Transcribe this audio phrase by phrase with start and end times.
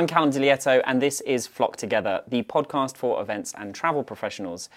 [0.00, 4.70] I'm Callum Dilieto, and this is Flock Together, the podcast for events and travel professionals.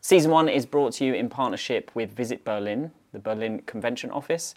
[0.00, 4.54] Season one is brought to you in partnership with Visit Berlin, the Berlin Convention Office,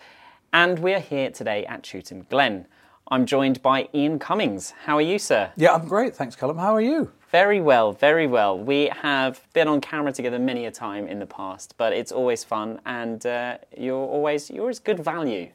[0.54, 2.68] and we're here today at Chewton Glen.
[3.08, 4.76] I'm joined by Ian Cummings.
[4.86, 5.52] How are you, sir?
[5.55, 6.16] Yeah, I'm great.
[6.16, 6.60] Thanks, Callum.
[6.60, 7.12] How are you?
[7.32, 8.59] Very well, very well.
[8.59, 12.44] We have been on camera together many a time in the past, but it's always
[12.44, 15.50] fun, and uh, you're always you're always good value.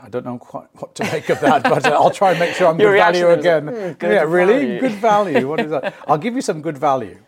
[0.00, 2.54] I don't know quite what to make of that, but uh, I'll try and make
[2.54, 3.66] sure I'm good value again.
[3.66, 4.78] "Mm, good yeah, really?
[4.78, 5.48] Good value.
[5.48, 5.94] What is that?
[6.06, 7.18] I'll give you some good value.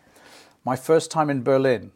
[0.65, 1.91] My first time in Berlin,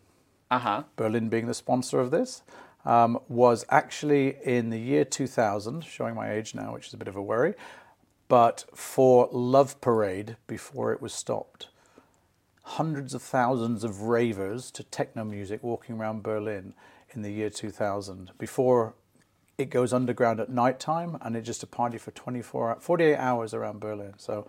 [0.52, 0.84] Uh huh.
[0.96, 2.44] Berlin being the sponsor of this,
[2.86, 7.08] um, was actually in the year 2000, showing my age now, which is a bit
[7.08, 7.56] of a worry,
[8.28, 11.70] but for Love Parade before it was stopped.
[12.64, 16.74] Hundreds of thousands of ravers to techno music walking around Berlin
[17.16, 18.94] in the year 2000 before
[19.60, 23.54] it goes underground at night time and it's just a party for 24 48 hours
[23.54, 24.14] around Berlin.
[24.18, 24.48] So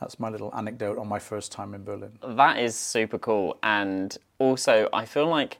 [0.00, 2.12] that's my little anecdote on my first time in Berlin.
[2.26, 3.58] That is super cool.
[3.62, 5.58] And also, I feel like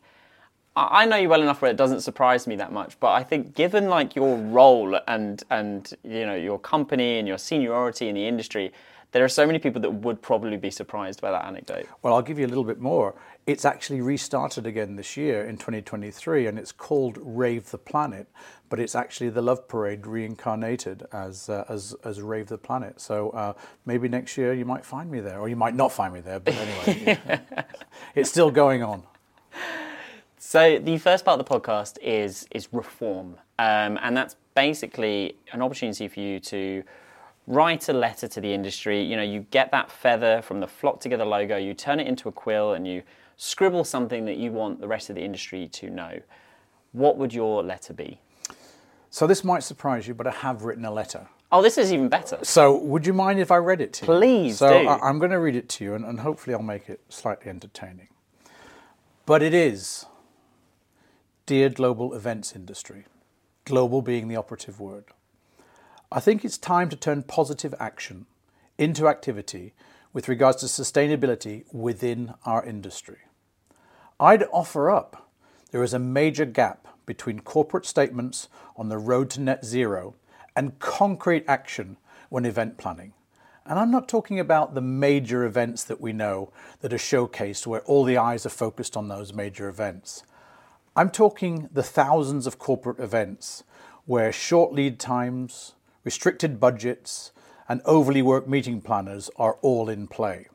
[0.76, 2.98] I know you well enough where it doesn't surprise me that much.
[2.98, 7.38] But I think, given like your role and and you know your company and your
[7.38, 8.72] seniority in the industry,
[9.14, 11.86] there are so many people that would probably be surprised by that anecdote.
[12.02, 13.14] Well, I'll give you a little bit more.
[13.46, 18.26] It's actually restarted again this year in 2023, and it's called Rave the Planet,
[18.68, 23.00] but it's actually the Love Parade reincarnated as uh, as as Rave the Planet.
[23.00, 23.52] So uh,
[23.86, 26.40] maybe next year you might find me there, or you might not find me there.
[26.40, 27.20] But anyway,
[28.16, 29.04] it's still going on.
[30.38, 35.62] So the first part of the podcast is is reform, um, and that's basically an
[35.62, 36.82] opportunity for you to
[37.46, 39.02] write a letter to the industry.
[39.02, 42.28] You know, you get that feather from the Flock Together logo, you turn it into
[42.28, 43.02] a quill, and you
[43.36, 46.20] scribble something that you want the rest of the industry to know.
[46.92, 48.20] What would your letter be?
[49.10, 51.26] So this might surprise you, but I have written a letter.
[51.52, 52.38] Oh, this is even better.
[52.42, 54.06] So would you mind if I read it to you?
[54.06, 54.88] Please So do.
[54.88, 57.48] I- I'm going to read it to you, and, and hopefully I'll make it slightly
[57.48, 58.08] entertaining.
[59.26, 60.06] But it is,
[61.46, 63.04] dear global events industry,
[63.64, 65.04] global being the operative word.
[66.16, 68.26] I think it's time to turn positive action
[68.78, 69.74] into activity
[70.12, 73.18] with regards to sustainability within our industry.
[74.20, 75.28] I'd offer up
[75.72, 80.14] there is a major gap between corporate statements on the road to net zero
[80.54, 81.96] and concrete action
[82.28, 83.12] when event planning.
[83.66, 87.80] And I'm not talking about the major events that we know that are showcased where
[87.80, 90.22] all the eyes are focused on those major events.
[90.94, 93.64] I'm talking the thousands of corporate events
[94.06, 95.73] where short lead times,
[96.04, 97.32] restricted budgets,
[97.68, 100.46] and overly worked meeting planners are all in play.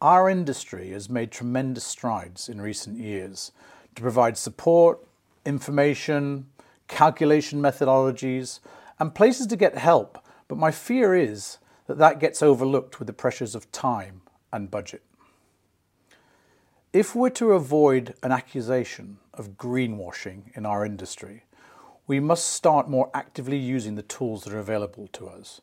[0.00, 3.50] Our industry has made tremendous strides in recent years
[3.94, 5.00] to provide support,
[5.44, 6.46] information,
[6.86, 8.60] calculation methodologies,
[9.00, 13.12] and places to get help, but my fear is that that gets overlooked with the
[13.12, 14.20] pressures of time
[14.52, 15.02] and budget.
[16.92, 21.44] If we're to avoid an accusation of greenwashing in our industry,
[22.08, 25.60] we must start more actively using the tools that are available to us,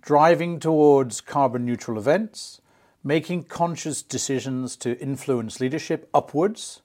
[0.00, 2.60] driving towards carbon neutral events,
[3.04, 6.80] making conscious decisions to influence leadership upwards,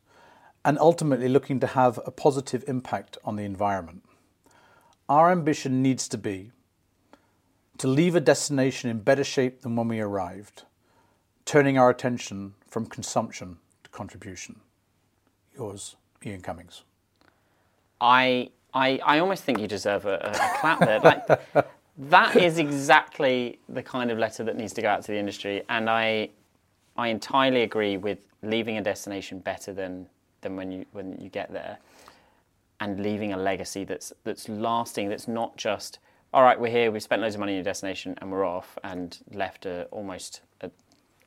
[0.65, 4.03] and ultimately looking to have a positive impact on the environment.
[5.07, 6.51] Our ambition needs to be
[7.77, 10.63] to leave a destination in better shape than when we arrived,
[11.45, 14.59] turning our attention from consumption to contribution.
[15.55, 16.83] Yours, Ian Cummings.
[18.01, 20.99] I, I, I almost think you deserve a, a, clap there.
[20.99, 21.27] Like,
[21.97, 25.63] that is exactly the kind of letter that needs to go out to the industry,
[25.67, 26.29] and I,
[26.95, 30.07] I entirely agree with leaving a destination better than,
[30.41, 31.79] than when you when you get there,
[32.79, 35.09] and leaving a legacy that's that's lasting.
[35.09, 35.97] That's not just
[36.31, 36.59] all right.
[36.59, 36.91] We're here.
[36.91, 40.41] we've spent loads of money in your destination, and we're off, and left a, almost
[40.61, 40.69] a,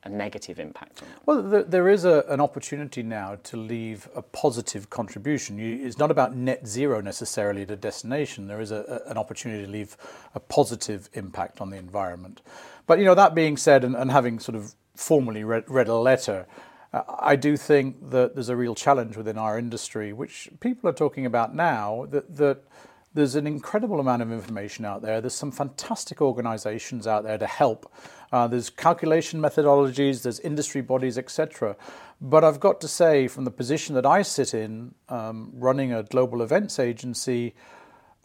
[0.03, 1.03] a negative impact.
[1.25, 5.57] Well, there, there is a, an opportunity now to leave a positive contribution.
[5.57, 8.47] You, it's not about net zero necessarily at a destination.
[8.47, 9.95] There is a, a, an opportunity to leave
[10.33, 12.41] a positive impact on the environment.
[12.87, 15.95] But you know, that being said, and, and having sort of formally read, read a
[15.95, 16.47] letter,
[16.93, 20.93] uh, I do think that there's a real challenge within our industry, which people are
[20.93, 22.07] talking about now.
[22.09, 22.63] That that
[23.13, 25.19] there's an incredible amount of information out there.
[25.19, 27.91] There's some fantastic organizations out there to help.
[28.31, 31.75] Uh, there's calculation methodologies, there's industry bodies, etc.
[32.21, 36.03] But I've got to say, from the position that I sit in, um, running a
[36.03, 37.53] global events agency,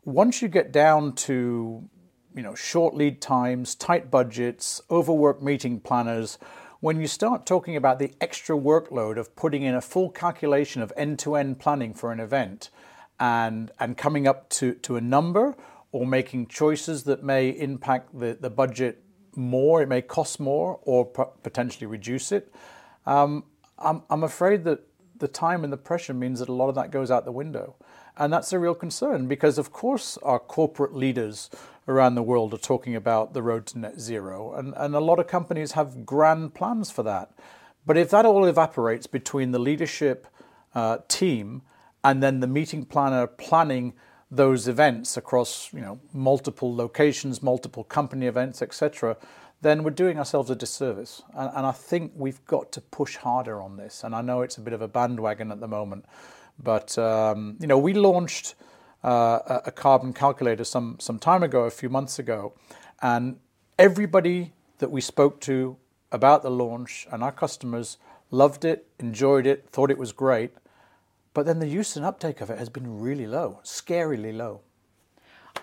[0.04, 1.88] once you get down to
[2.36, 6.38] you know short lead times, tight budgets, overworked meeting planners,
[6.78, 10.92] when you start talking about the extra workload of putting in a full calculation of
[10.96, 12.70] end-to-end planning for an event
[13.18, 15.56] and and coming up to, to a number
[15.92, 19.02] or making choices that may impact the, the budget
[19.34, 22.52] more, it may cost more, or potentially reduce it.
[23.06, 23.44] Um,
[23.78, 24.80] I'm, I'm afraid that
[25.18, 27.76] the time and the pressure means that a lot of that goes out the window.
[28.18, 31.50] And that's a real concern because, of course, our corporate leaders
[31.86, 35.18] around the world are talking about the road to net zero, and, and a lot
[35.18, 37.30] of companies have grand plans for that.
[37.84, 40.26] But if that all evaporates between the leadership
[40.74, 41.62] uh, team
[42.06, 43.92] and then the meeting planner planning
[44.30, 49.16] those events across you know multiple locations, multiple company events, etc.,
[49.60, 51.22] then we're doing ourselves a disservice.
[51.34, 54.04] And, and, I think we've got to push harder on this.
[54.04, 56.04] And I know it's a bit of a bandwagon at the moment,
[56.62, 58.54] but um, you know we launched
[59.02, 62.54] uh, a carbon calculator some some time ago, a few months ago,
[63.02, 63.36] and
[63.78, 65.76] everybody that we spoke to
[66.12, 67.98] about the launch and our customers
[68.30, 70.52] loved it, enjoyed it, thought it was great.
[71.36, 74.62] But then the use and uptake of it has been really low, scarily low.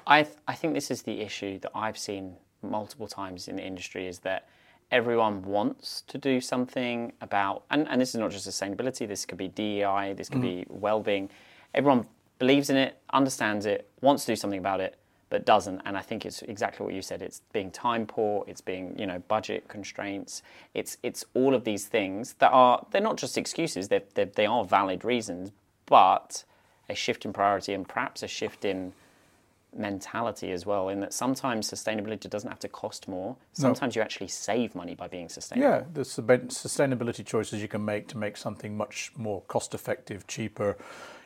[0.06, 3.66] I, th- I think this is the issue that I've seen multiple times in the
[3.66, 4.48] industry is that
[4.92, 9.40] everyone wants to do something about, and, and this is not just sustainability, this could
[9.40, 10.62] be DEI, this could mm.
[10.62, 11.28] be well being.
[11.74, 12.06] Everyone
[12.38, 15.00] believes in it, understands it, wants to do something about it,
[15.32, 15.82] but doesn't.
[15.86, 17.24] And I think it's exactly what you said.
[17.24, 18.46] It's being time poor.
[18.46, 20.44] It's being you know budget constraints.
[20.76, 23.88] It's it's all of these things that are they're not just excuses.
[23.88, 25.52] They're, they're they are valid reasons,
[25.86, 26.44] but
[26.90, 28.94] a shift in priority and perhaps a shift in
[29.76, 34.00] mentality as well in that sometimes sustainability doesn't have to cost more sometimes no.
[34.00, 38.16] you actually save money by being sustainable yeah the sustainability choices you can make to
[38.16, 40.78] make something much more cost effective cheaper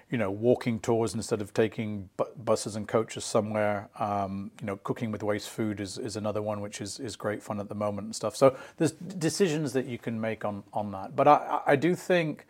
[0.10, 3.90] you know, walking tours instead of taking bu- buses and coaches somewhere.
[4.00, 7.44] Um, you know, cooking with waste food is, is another one which is, is great
[7.44, 8.36] fun at the moment and stuff.
[8.36, 11.16] So there's decisions that you can make on, on that.
[11.16, 12.46] But I, I do think,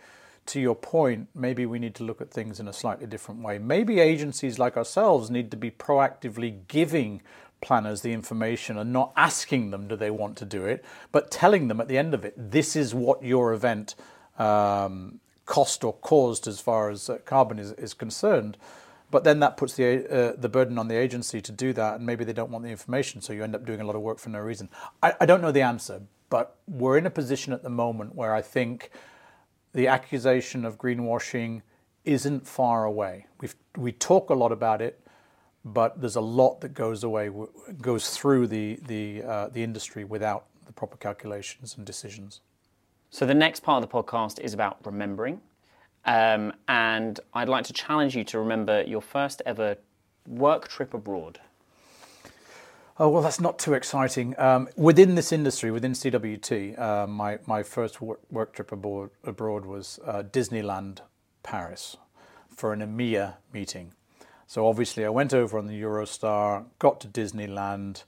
[0.48, 3.60] to your point, maybe we need to look at things in a slightly different way.
[3.60, 7.22] Maybe agencies like ourselves need to be proactively giving
[7.62, 11.68] planners the information and not asking them do they want to do it, but telling
[11.68, 13.96] them at the end of it, this is what your event
[14.38, 18.58] um, cost or caused as far as uh, carbon is, is concerned.
[19.10, 22.06] But then that puts the uh, the burden on the agency to do that, and
[22.06, 24.20] maybe they don't want the information, so you end up doing a lot of work
[24.20, 24.68] for no reason.
[25.02, 28.36] I, I don't know the answer, but we're in a position at the moment where
[28.36, 28.92] I think
[29.78, 31.62] the accusation of greenwashing
[32.04, 33.28] isn't far away.
[33.40, 35.00] We we talk a lot about it,
[35.64, 37.30] but there's a lot that goes away
[37.80, 42.42] goes through the the uh, the industry without the proper calculations and decisions.
[43.12, 45.42] So, the next part of the podcast is about remembering.
[46.06, 49.78] Um, and I'd like to challenge you to remember your first ever
[50.28, 51.40] work trip abroad.
[53.00, 54.34] Oh, well, that's not too exciting.
[54.40, 59.68] Um, within this industry, within CWT, uh, my, my first work, work trip abroad, abroad
[59.68, 61.02] was uh, Disneyland
[61.44, 61.98] Paris
[62.50, 63.94] for an EMEA meeting.
[64.48, 68.04] So obviously, I went over on the Eurostar, got to Disneyland.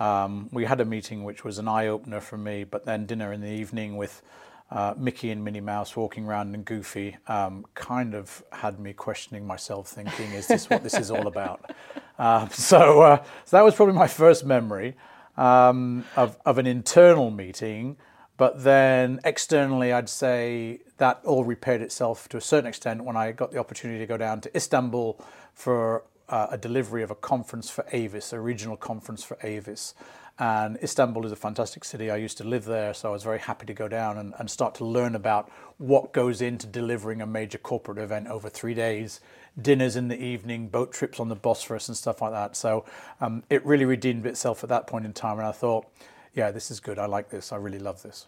[0.00, 3.32] Um, we had a meeting which was an eye opener for me, but then dinner
[3.32, 4.22] in the evening with
[4.70, 9.46] uh, Mickey and Minnie Mouse walking around and Goofy um, kind of had me questioning
[9.46, 11.72] myself, thinking, "Is this what this is all about?"
[12.18, 14.96] Uh, so, uh, so that was probably my first memory
[15.36, 17.96] um, of of an internal meeting.
[18.38, 23.32] But then externally, I'd say that all repaired itself to a certain extent when I
[23.32, 27.68] got the opportunity to go down to Istanbul for uh, a delivery of a conference
[27.70, 29.94] for Avis, a regional conference for Avis.
[30.38, 32.10] And Istanbul is a fantastic city.
[32.10, 34.50] I used to live there, so I was very happy to go down and, and
[34.50, 39.20] start to learn about what goes into delivering a major corporate event over three days
[39.60, 42.56] dinners in the evening, boat trips on the Bosphorus, and stuff like that.
[42.56, 42.84] So
[43.20, 45.38] um, it really redeemed itself at that point in time.
[45.38, 45.86] And I thought,
[46.34, 46.98] yeah, this is good.
[46.98, 47.52] I like this.
[47.52, 48.26] I really love this.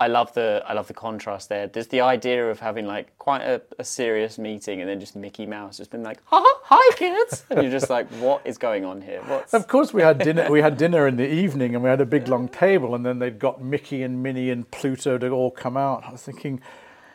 [0.00, 1.66] I love the I love the contrast there.
[1.66, 5.44] There's the idea of having like quite a, a serious meeting and then just Mickey
[5.44, 9.02] Mouse just been like, ha, hi kids, and you're just like, what is going on
[9.02, 9.20] here?
[9.26, 9.52] What's...
[9.52, 10.50] Of course, we had dinner.
[10.50, 13.18] we had dinner in the evening, and we had a big long table, and then
[13.18, 16.04] they'd got Mickey and Minnie and Pluto to all come out.
[16.04, 16.62] I was thinking,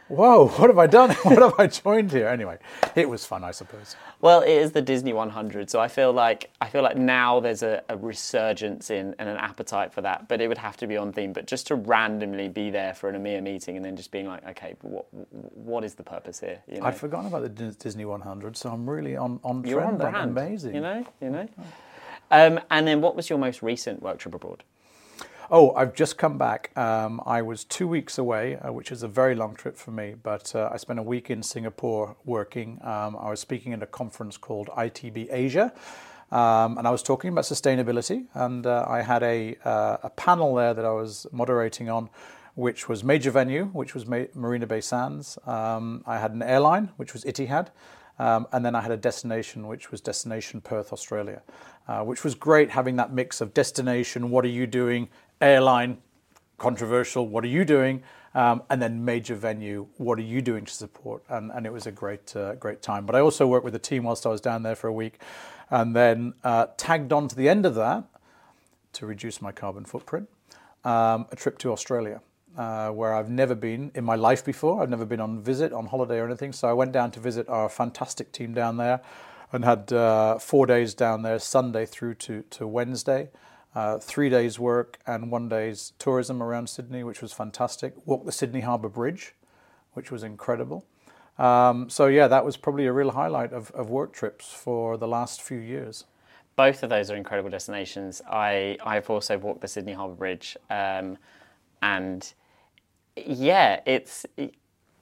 [0.07, 1.09] whoa, what have I done?
[1.23, 2.27] what have I joined here?
[2.27, 2.57] Anyway,
[2.95, 3.95] it was fun, I suppose.
[4.21, 7.63] Well, it is the Disney 100, so I feel like I feel like now there's
[7.63, 10.97] a, a resurgence in and an appetite for that, but it would have to be
[10.97, 11.33] on theme.
[11.33, 14.45] But just to randomly be there for an EMEA meeting and then just being like,
[14.49, 16.61] okay, what what is the purpose here?
[16.67, 16.85] You know?
[16.85, 20.01] I'd forgotten about the Disney 100, so I'm really on on You're trend.
[20.01, 20.75] On brand, amazing.
[20.75, 21.47] You know, you know.
[22.31, 24.63] Um, and then, what was your most recent work trip abroad?
[25.51, 26.75] Oh, I've just come back.
[26.75, 30.15] Um, I was two weeks away, uh, which is a very long trip for me,
[30.23, 32.79] but uh, I spent a week in Singapore working.
[32.81, 35.71] Um, I was speaking at a conference called ITB Asia.
[36.31, 40.55] Um, and I was talking about sustainability, and uh, I had a, uh, a panel
[40.55, 42.09] there that I was moderating on,
[42.55, 45.37] which was major venue, which was Ma- Marina Bay Sands.
[45.45, 47.67] Um, I had an airline, which was Etihad,
[48.17, 51.41] um, and then I had a destination, which was Destination Perth, Australia,
[51.87, 55.09] uh, which was great having that mix of destination, what are you doing,
[55.41, 55.97] airline,
[56.57, 57.27] controversial.
[57.27, 58.03] What are you doing?
[58.33, 59.87] Um, and then major venue.
[59.97, 61.23] What are you doing to support?
[61.29, 63.05] And, and it was a great uh, great time.
[63.05, 65.19] But I also worked with a team whilst I was down there for a week,
[65.69, 68.03] and then uh, tagged on to the end of that
[68.93, 70.27] to reduce my carbon footprint.
[70.83, 72.21] Um, a trip to Australia.
[72.57, 74.81] Uh, where I've never been in my life before.
[74.81, 76.53] I've never been on visit, on holiday, or anything.
[76.53, 79.01] So I went down to visit our fantastic team down there
[79.51, 83.27] and had uh, four days down there, Sunday through to, to Wednesday.
[83.75, 87.93] Uh, three days work and one day's tourism around Sydney, which was fantastic.
[88.05, 89.35] Walked the Sydney Harbour Bridge,
[89.93, 90.85] which was incredible.
[91.37, 95.07] Um, so, yeah, that was probably a real highlight of, of work trips for the
[95.07, 96.05] last few years.
[96.55, 98.21] Both of those are incredible destinations.
[98.29, 100.55] I, I've also walked the Sydney Harbour Bridge.
[100.69, 101.17] Um,
[101.81, 102.33] and
[103.17, 104.55] yeah, it's it,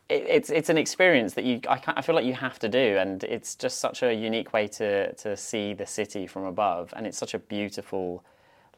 [0.09, 3.23] it's it's an experience that you I, I feel like you have to do, and
[3.23, 7.17] it's just such a unique way to to see the city from above, and it's
[7.17, 8.23] such a beautiful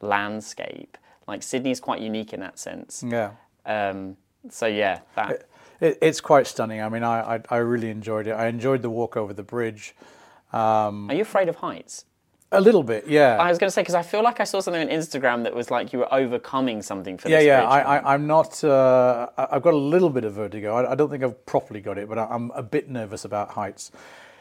[0.00, 0.98] landscape.
[1.26, 3.04] Like Sydney is quite unique in that sense.
[3.06, 3.32] Yeah.
[3.64, 4.16] Um,
[4.48, 5.30] so yeah, that.
[5.30, 5.48] It,
[5.80, 6.80] it, it's quite stunning.
[6.80, 8.32] I mean, I, I, I really enjoyed it.
[8.32, 9.94] I enjoyed the walk over the bridge.
[10.52, 12.04] Um, Are you afraid of heights?
[12.52, 13.36] A little bit, yeah.
[13.38, 15.54] I was going to say because I feel like I saw something on Instagram that
[15.54, 17.60] was like you were overcoming something for yeah, this yeah.
[17.60, 18.04] bridge.
[18.04, 18.62] I, I'm not.
[18.62, 20.76] Uh, I've got a little bit of vertigo.
[20.76, 23.50] I, I don't think I've properly got it, but I, I'm a bit nervous about
[23.50, 23.90] heights.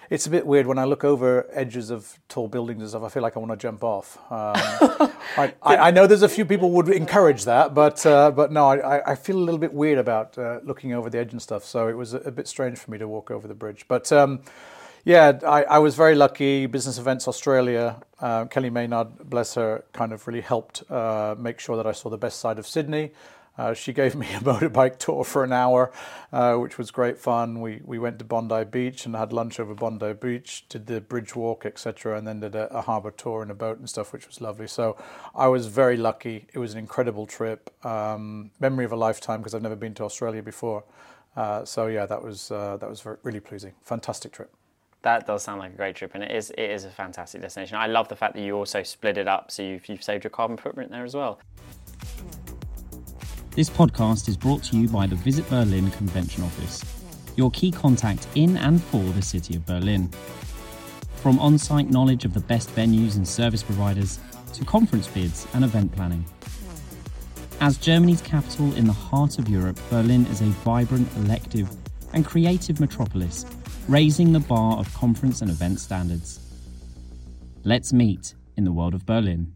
[0.10, 3.04] It's a bit weird when I look over edges of tall buildings and stuff.
[3.04, 4.18] I feel like I want to jump off.
[4.32, 4.54] Um,
[5.38, 8.70] I, I, I know there's a few people would encourage that, but uh, but no,
[8.70, 11.66] I, I feel a little bit weird about uh, looking over the edge and stuff.
[11.66, 13.86] So it was a, bit strange for me to walk over the bridge.
[13.88, 14.42] But um,
[15.06, 16.66] yeah, I, I was very lucky.
[16.66, 21.78] Business Events Australia, uh, Kelly Maynard, bless her, kind of really helped uh, make sure
[21.78, 23.12] that I saw the best side of Sydney.
[23.58, 25.92] Uh, she gave me a motorbike tour for an hour,
[26.34, 27.62] uh, which was great fun.
[27.62, 31.36] We we went to Bondi Beach and had lunch over Bondi Beach, did the bridge
[31.36, 34.28] walk, etc., and then did a, a harbour tour in a boat and stuff, which
[34.28, 34.68] was lovely.
[34.68, 34.98] So
[35.34, 36.48] I was very lucky.
[36.54, 40.04] It was an incredible trip, um, memory of a lifetime because I've never been to
[40.04, 40.84] Australia before.
[41.36, 43.74] Uh, so yeah, that was uh, that was very, really pleasing.
[43.84, 44.54] Fantastic trip.
[45.02, 47.78] That does sound like a great trip, and it is it is a fantastic destination.
[47.78, 50.32] I love the fact that you also split it up, so you've you've saved your
[50.32, 51.40] carbon footprint there as well.
[53.56, 56.84] This podcast is brought to you by the Visit Berlin Convention Office,
[57.38, 60.10] your key contact in and for the city of Berlin.
[61.22, 64.20] From on site knowledge of the best venues and service providers
[64.56, 66.26] to conference bids and event planning.
[67.62, 71.70] As Germany's capital in the heart of Europe, Berlin is a vibrant, elective,
[72.12, 73.46] and creative metropolis,
[73.88, 76.42] raising the bar of conference and event standards.
[77.64, 79.54] Let's meet in the world of Berlin.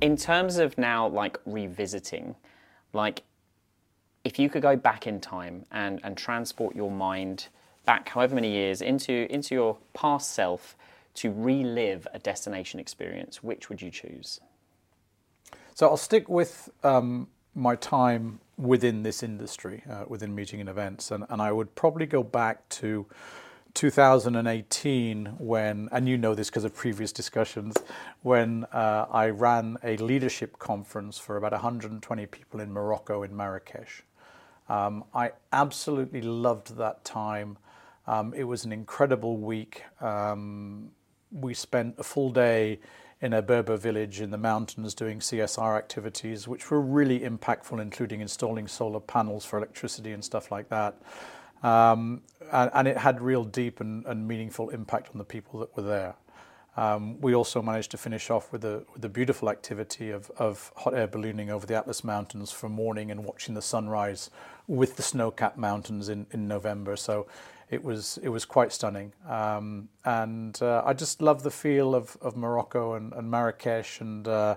[0.00, 2.34] In terms of now, like revisiting,
[2.92, 3.22] like
[4.24, 7.48] if you could go back in time and and transport your mind
[7.86, 10.76] back however many years into into your past self
[11.14, 14.40] to relive a destination experience, which would you choose?
[15.74, 21.10] So I'll stick with um, my time within this industry, uh, within meeting and events,
[21.10, 23.06] and, and I would probably go back to
[23.78, 27.76] 2018 when, and you know this because of previous discussions,
[28.22, 34.02] when uh, I ran a leadership conference for about 120 people in Morocco in Marrakesh.
[34.68, 37.56] Um, I absolutely loved that time.
[38.08, 39.84] Um, it was an incredible week.
[40.00, 40.90] Um,
[41.30, 42.80] we spent a full day
[43.20, 48.22] in a Berber village in the mountains doing CSR activities, which were really impactful, including
[48.22, 50.96] installing solar panels for electricity and stuff like that.
[51.62, 52.22] Um,
[52.52, 55.82] and, and, it had real deep and, and, meaningful impact on the people that were
[55.82, 56.14] there.
[56.76, 60.72] Um, we also managed to finish off with the, with a beautiful activity of, of
[60.76, 64.30] hot air ballooning over the Atlas Mountains for morning and watching the sunrise
[64.68, 66.94] with the snow-capped mountains in, in November.
[66.94, 67.26] So
[67.70, 72.16] it was it was quite stunning, um, and uh, I just love the feel of,
[72.22, 74.56] of Morocco and, and Marrakesh, and uh,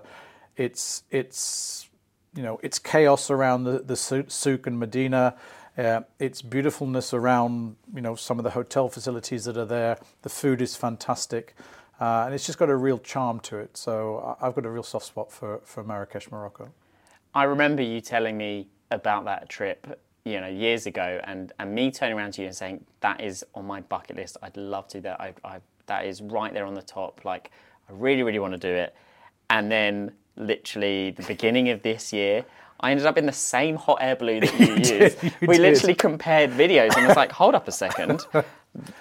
[0.56, 1.90] it's it's
[2.34, 5.36] you know it's chaos around the the souk and Medina.
[5.76, 9.98] Uh, its beautifulness around you know some of the hotel facilities that are there.
[10.22, 11.54] The food is fantastic,
[12.00, 13.76] uh, and it's just got a real charm to it.
[13.76, 16.72] So I've got a real soft spot for for Marrakesh, Morocco.
[17.34, 21.90] I remember you telling me about that trip you know years ago and and me
[21.90, 24.98] turning around to you and saying that is on my bucket list i'd love to
[24.98, 27.50] do that I, I that is right there on the top like
[27.88, 28.94] i really really want to do it
[29.50, 32.44] and then literally the beginning of this year
[32.82, 35.22] I ended up in the same hot air balloon that you, you used.
[35.22, 35.62] you we did.
[35.62, 38.26] literally compared videos and was like, hold up a second.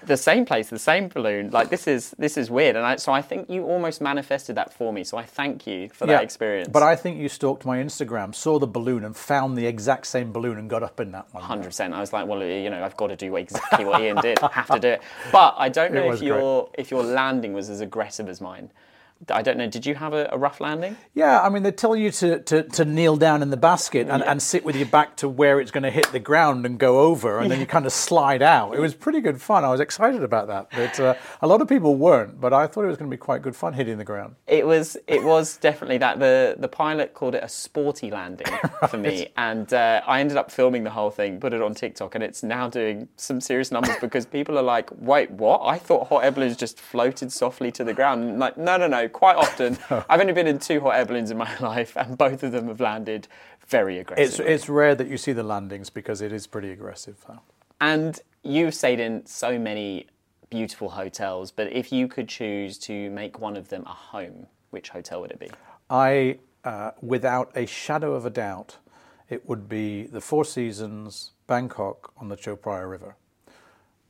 [0.05, 1.49] the same place, the same balloon.
[1.49, 2.75] Like this is this is weird.
[2.75, 5.03] And I, so I think you almost manifested that for me.
[5.03, 6.69] So I thank you for that experience.
[6.71, 10.31] But I think you stalked my Instagram, saw the balloon, and found the exact same
[10.31, 11.43] balloon and got up in that one.
[11.43, 11.93] Hundred percent.
[11.93, 14.39] I was like, well, you know, I've got to do exactly what Ian did.
[14.43, 15.01] I have to do it.
[15.31, 18.69] But I don't know if was your if your landing was as aggressive as mine.
[19.29, 19.67] I don't know.
[19.67, 20.97] Did you have a, a rough landing?
[21.13, 24.23] Yeah, I mean, they tell you to, to, to kneel down in the basket and,
[24.23, 27.01] and sit with your back to where it's going to hit the ground and go
[27.01, 28.73] over, and then you kind of slide out.
[28.75, 29.63] It was pretty good fun.
[29.63, 30.69] I was excited about that.
[30.71, 33.19] But uh, a lot of people weren't, but I thought it was going to be
[33.19, 34.35] quite good fun hitting the ground.
[34.47, 36.19] It was it was definitely that.
[36.19, 38.47] The the pilot called it a sporty landing
[38.89, 42.15] for me, and uh, I ended up filming the whole thing, put it on TikTok,
[42.15, 45.61] and it's now doing some serious numbers because people are like, "Wait, what?
[45.63, 48.87] I thought hot air balloons just floated softly to the ground." And like, no, no,
[48.87, 49.07] no.
[49.11, 49.77] Quite often,
[50.09, 52.67] I've only been in two hot air balloons in my life, and both of them
[52.67, 53.27] have landed
[53.67, 54.51] very aggressively.
[54.51, 57.23] it's rare that you see the landings because it is pretty aggressive.
[57.79, 60.07] And you've stayed in so many
[60.49, 64.89] beautiful hotels, but if you could choose to make one of them a home, which
[64.89, 65.49] hotel would it be?
[65.89, 68.77] I, uh, without a shadow of a doubt,
[69.29, 73.15] it would be the Four Seasons, Bangkok on the Chao Phraya River.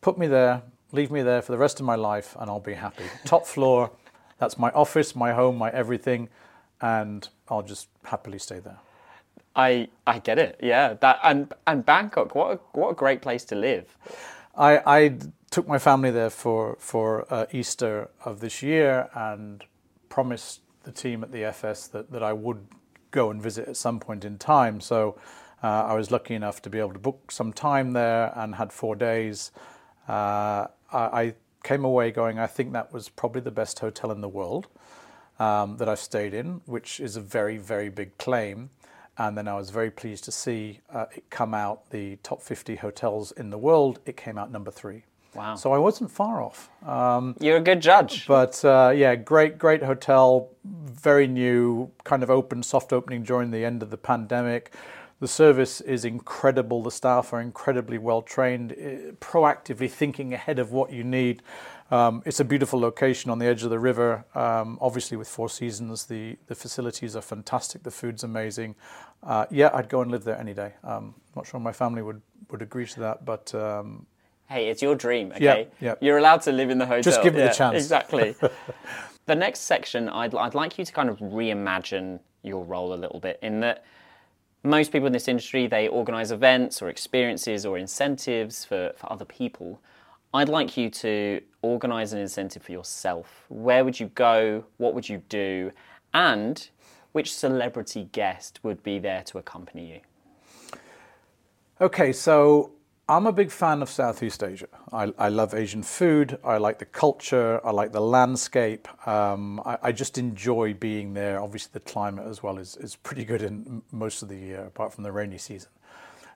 [0.02, 2.74] Put me there, leave me there for the rest of my life, and I'll be
[2.74, 3.04] happy.
[3.26, 3.92] Top floor,
[4.42, 6.28] that's my office, my home, my everything,
[6.82, 8.80] and I'll just happily stay there.
[9.56, 10.60] I I get it.
[10.62, 12.34] Yeah, that and and Bangkok.
[12.34, 13.96] What a, what a great place to live.
[14.58, 15.18] I, I
[15.52, 19.64] took my family there for for uh, Easter of this year and
[20.10, 22.66] promised the team at the FS that, that I would
[23.12, 24.82] go and visit at some point in time.
[24.82, 25.20] So
[25.62, 28.74] uh, I was lucky enough to be able to book some time there and had
[28.74, 29.52] four days.
[30.10, 34.22] Uh, I, I came away going, I think that was probably the best hotel in
[34.22, 34.68] the world
[35.40, 38.70] um, that I've stayed in, which is a very, very big claim.
[39.18, 42.78] And then I was very pleased to see uh, it come out the top 50
[42.78, 44.00] hotels in the world.
[44.06, 45.04] It came out number three.
[45.34, 45.56] Wow.
[45.56, 46.70] So I wasn't far off.
[46.86, 48.28] Um, You're a good judge.
[48.28, 53.64] but uh, yeah, great, great hotel, very new, kind of open, soft opening during the
[53.64, 54.74] end of the pandemic.
[55.22, 56.82] The service is incredible.
[56.82, 61.44] The staff are incredibly well trained, eh, proactively thinking ahead of what you need.
[61.92, 64.26] Um, it's a beautiful location on the edge of the river.
[64.34, 67.84] Um, obviously, with Four Seasons, the, the facilities are fantastic.
[67.84, 68.74] The food's amazing.
[69.22, 70.74] Uh, yeah, I'd go and live there any day.
[70.84, 74.08] Um, not sure my family would, would agree to that, but um,
[74.50, 75.70] Hey, it's your dream, okay?
[75.80, 75.90] yeah.
[75.90, 75.96] yeah.
[76.02, 77.04] You're allowed to live in the hotel.
[77.04, 77.76] Just give me the chance.
[77.76, 78.36] Exactly.
[79.28, 83.20] the next section, I'd, I'd like you to kind of reimagine your role a little
[83.20, 83.86] bit in that
[84.64, 89.26] most people in this industry, they organize events or experiences or incentives for, for other
[89.26, 89.82] people.
[90.34, 93.46] I'd like you to organize an incentive for yourself.
[93.50, 94.64] Where would you go?
[94.78, 95.72] What would you do?
[96.14, 96.70] And
[97.12, 100.00] which celebrity guest would be there to accompany you?
[101.82, 102.72] Okay, so
[103.12, 104.70] I'm a big fan of Southeast Asia.
[104.94, 106.40] I, I love Asian food.
[106.46, 107.60] I like the culture.
[107.68, 108.88] I like the landscape.
[109.06, 111.42] Um, I, I just enjoy being there.
[111.42, 114.94] Obviously, the climate as well is, is pretty good in most of the year, apart
[114.94, 115.70] from the rainy season.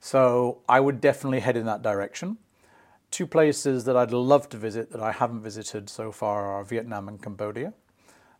[0.02, 2.40] So I would definitely head in that direction.
[3.10, 7.08] Two places that I'd love to visit that I haven't visited so far are Vietnam
[7.08, 7.72] and Cambodia.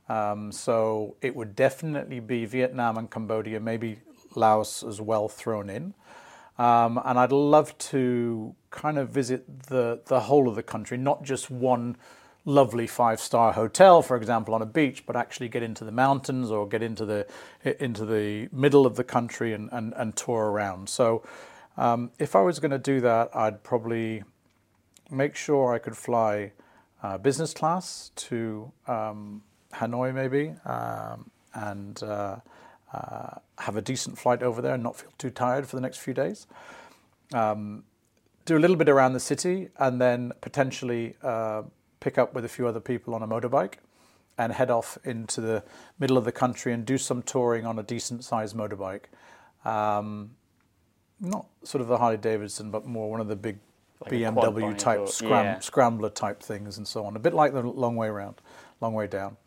[0.10, 4.00] Um, so it would definitely be Vietnam and Cambodia, maybe
[4.36, 5.94] Laos as well thrown in.
[6.58, 11.24] Um, and I'd love to kind of visit the, the whole of the country, not
[11.24, 11.98] just one
[12.46, 16.52] lovely five star hotel, for example, on a beach, but actually get into the mountains
[16.52, 17.28] or get into the
[17.84, 20.88] into the middle of the country and, and, and tour around.
[20.88, 21.24] So
[21.76, 24.24] um, if I was going to do that, I'd probably
[25.12, 26.52] make sure I could fly
[27.04, 32.38] uh, business class to um, Hanoi, maybe, um, and uh,
[32.96, 35.98] uh, have a decent flight over there and not feel too tired for the next
[35.98, 36.48] few days.
[37.34, 37.84] Um,
[38.46, 41.64] do a little bit around the city and then potentially uh,
[42.00, 43.76] pick up with a few other people on a motorbike
[44.38, 45.64] and head off into the
[46.00, 49.06] middle of the country and do some touring on a decent sized motorbike.
[49.66, 50.32] Um,
[51.20, 53.58] not sort of the Harley Davidson, but more one of the big
[54.02, 55.60] Like BMW type or- scram- yeah.
[55.60, 57.16] scrambler type things and so on.
[57.16, 58.36] A bit like the long way around,
[58.82, 59.38] long way down.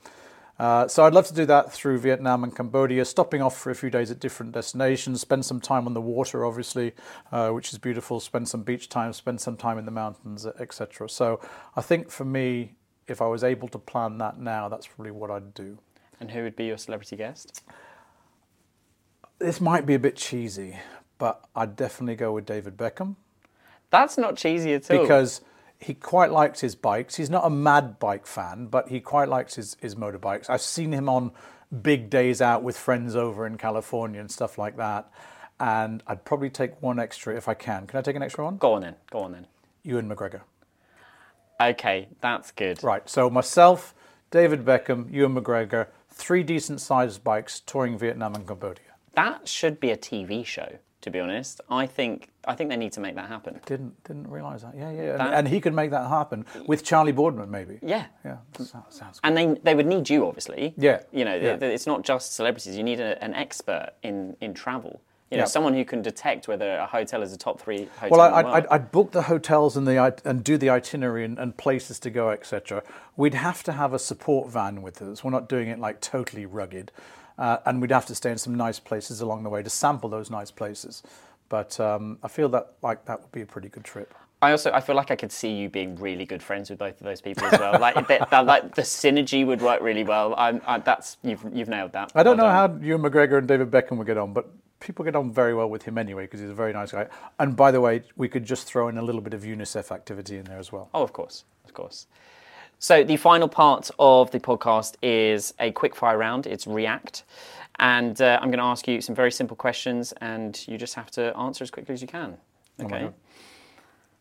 [0.59, 3.75] Uh, so I'd love to do that through Vietnam and Cambodia, stopping off for a
[3.77, 6.95] few days at different destinations, spend some time on the water, obviously,
[7.31, 11.09] uh, which is beautiful, spend some beach time, spend some time in the mountains, etc.
[11.09, 11.41] So
[11.77, 12.75] I think for me,
[13.07, 15.79] if I was able to plan that now, that's probably what I'd do.
[16.21, 17.63] And who would be your celebrity guest?
[19.39, 20.77] This might be a bit cheesy,
[21.19, 23.15] but I'd definitely go with David Beckham.
[23.91, 25.01] That's not cheesy at all.
[25.01, 25.41] because
[25.81, 27.17] he quite likes his bikes.
[27.17, 30.51] He's not a mad bike fan, but he quite likes his, his motorbikes.
[30.51, 31.33] I've seen him on
[31.83, 35.11] big days out with friends over in California and stuff like that.
[35.61, 37.87] And I'd probably take one extra if I can.
[37.87, 38.57] Can I take an extra one?
[38.57, 38.97] Go on then.
[39.11, 39.47] Go on then.
[39.83, 40.43] Ewan McGregor.
[41.61, 42.83] Okay, that's good.
[42.83, 43.09] Right.
[43.09, 43.95] So myself,
[44.31, 48.85] David Beckham, Ewan McGregor, three decent sized bikes touring Vietnam and Cambodia.
[49.15, 52.93] That should be a TV show, to be honest, I think I think they need
[52.93, 53.61] to make that happen.
[53.67, 54.75] Didn't didn't realise that.
[54.77, 55.11] Yeah, yeah.
[55.13, 57.79] And, That- and he could make that happen with Charley Boorman, maybe.
[57.83, 58.07] Yeah.
[58.25, 58.37] Yeah.
[58.59, 59.27] so- sounds good.
[59.27, 60.75] And they, they would need you, obviously.
[60.77, 61.57] Yeah, You know, yeah.
[61.61, 62.77] it's not just celebrities.
[62.77, 65.01] You need a, an expert in, in travel.
[65.31, 65.47] You know, Yeah.
[65.49, 68.37] someone who can detect whether a hotel is a top three hotel Well, in the
[68.51, 68.65] I, I'd.
[68.65, 72.11] I'd, I'd book the hotels and the and do the itinerary and, and places to
[72.11, 72.83] go, etc.
[73.17, 75.23] We'd have to have a support van with us.
[75.23, 76.93] We're not doing it like totally rugged,
[77.39, 80.31] and we'd have to stay in some nice places along the way to sample those
[80.31, 81.03] nice places.
[81.49, 84.15] But um, I feel that like that would be a pretty good trip.
[84.41, 87.01] I also I feel like I could see you being really good friends with both
[87.01, 87.79] of those people as well.
[87.81, 90.35] like that, that, like the synergy would work really well.
[90.37, 92.13] I'm, I, that's you've you've nailed that.
[92.15, 92.81] I don't Well know done.
[92.81, 94.49] how Ewan McGregor and David Beckham would get on, but
[94.81, 97.09] people get on very well with him anyway because he's a very nice guy.
[97.39, 100.37] And by the way, we could just throw in a little bit of UNICEF activity
[100.37, 100.89] in there as well.
[100.95, 102.07] Oh, of course, of course.
[102.79, 106.47] So the final part of the podcast is a quick fire round.
[106.47, 107.25] It's React,
[107.81, 111.11] and uh, I'm going to ask you some very simple questions, and you just have
[111.13, 112.37] to answer as quickly as you can.
[112.81, 113.01] Okay.
[113.03, 113.15] God.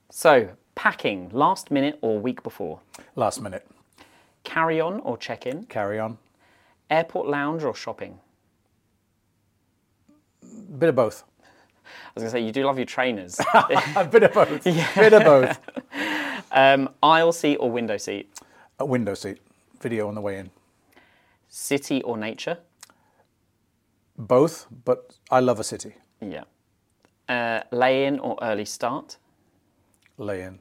[0.10, 2.80] So packing last minute or week before,
[3.15, 3.67] Last minute,
[4.43, 6.17] carry on or check in, carry on.
[6.89, 8.20] airport lounge or shopping.
[10.80, 11.24] Bit of both.
[11.86, 13.39] I was going to say you do love your trainers.
[13.96, 14.65] A bit of both.
[14.67, 15.60] A bit of both.
[16.52, 18.30] um, aisle seat or window seat,
[18.80, 19.40] A window seat.
[19.82, 20.50] Video on the way in.
[21.50, 22.58] city or nature.
[24.18, 25.96] Both, but I love a city.
[26.22, 26.44] Yeah.
[27.30, 29.18] Uh, lay in or early start,
[30.18, 30.60] Lay in.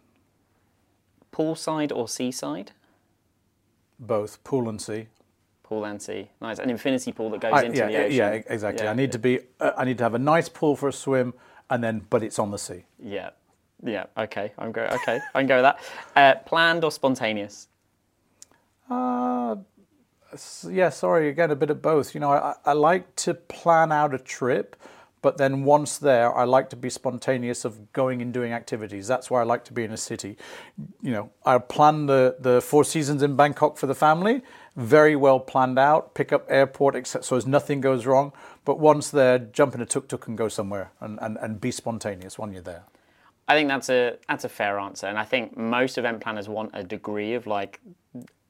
[1.33, 2.73] poolside or seaside.
[3.99, 5.07] Both pool and sea.
[5.63, 6.29] Pool and sea.
[6.41, 6.59] Nice.
[6.59, 8.17] An infinity pool that goes I- into yeah, the ocean.
[8.17, 8.85] yeah, exactly.
[8.85, 9.41] Yeah, I need to be.
[9.59, 11.33] Uh, I need to have a nice pool for a swim,
[11.71, 12.85] and then, but it's on the sea.
[13.03, 13.31] Yeah.
[13.83, 14.07] Yeah.
[14.19, 14.53] Okay.
[14.59, 14.83] I'm go.
[14.83, 15.21] Okay.
[15.35, 15.81] I can go with that.
[16.15, 17.69] Uh, planned or spontaneous?
[18.89, 19.57] Uh,
[20.69, 22.15] yeah, sorry, again, a bit of both.
[22.15, 24.77] You know, I, I like to plan out a trip,
[25.23, 29.09] but then once there, I like to be spontaneous of going and doing activities.
[29.09, 30.37] That's why I like to be in a city.
[31.03, 34.43] You know, I plan the, the Four Seasons in Bangkok for the family,
[34.77, 38.33] very well planned out, pick up airport, except so as nothing goes wrong.
[38.65, 42.39] But once there, jump in a tuk-tuk and go somewhere and, and, and be spontaneous
[42.39, 42.85] when you're there.
[43.49, 46.73] I think that's a that's a fair answer, and I think most event planners want
[46.75, 47.81] a degree of like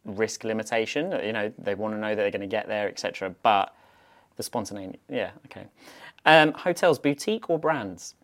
[0.06, 1.12] risk limitation.
[1.22, 3.34] You know, they want to know that they're going to get there, etc.
[3.42, 3.74] But
[4.36, 5.66] the spontaneity, yeah, okay.
[6.24, 8.14] Um, hotels, boutique or brands?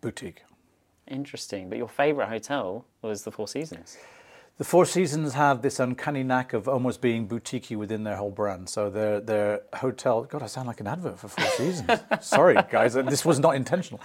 [0.00, 0.42] Boutique.
[1.08, 1.68] Interesting.
[1.68, 3.96] But your favourite hotel was the Four Seasons.
[4.58, 8.68] The Four Seasons have this uncanny knack of almost being boutiquey within their whole brand.
[8.68, 10.24] So their their hotel.
[10.24, 11.90] God, I sound like an advert for Four Seasons.
[12.20, 13.98] Sorry, guys, uh, this was not intentional.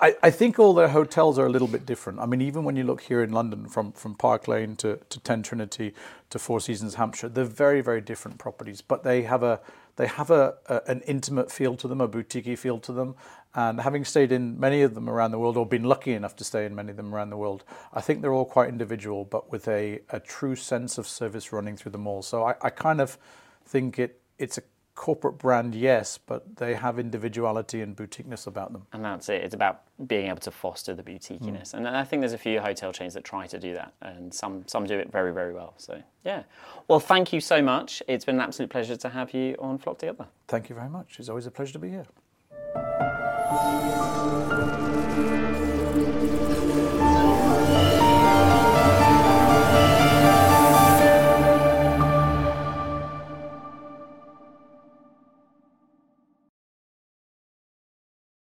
[0.00, 2.18] I, I think all their hotels are a little bit different.
[2.18, 5.20] I mean, even when you look here in London, from from Park Lane to to
[5.20, 5.92] Ten Trinity
[6.30, 8.80] to Four Seasons Hampshire, they're very very different properties.
[8.80, 9.60] But they have a
[9.96, 13.16] they have a, a an intimate feel to them, a boutiquey feel to them.
[13.54, 16.44] And having stayed in many of them around the world, or been lucky enough to
[16.44, 19.50] stay in many of them around the world, I think they're all quite individual, but
[19.50, 22.22] with a, a true sense of service running through them all.
[22.22, 23.18] So I, I kind of
[23.64, 24.62] think it it's a
[24.94, 28.86] corporate brand, yes, but they have individuality and boutiqueness about them.
[28.92, 29.42] And that's it.
[29.42, 31.70] It's about being able to foster the boutiqueiness.
[31.72, 31.78] Hmm.
[31.78, 34.64] And I think there's a few hotel chains that try to do that, and some
[34.66, 35.74] some do it very very well.
[35.76, 36.42] So yeah.
[36.86, 38.02] Well, thank you so much.
[38.06, 40.26] It's been an absolute pleasure to have you on Flock Together.
[40.46, 41.18] Thank you very much.
[41.18, 42.06] It's always a pleasure to be here.